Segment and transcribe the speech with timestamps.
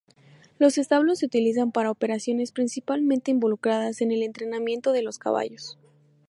[0.57, 5.77] Los establos se utilizan para operaciones principalmente involucradas en el entrenamiento de los caballos.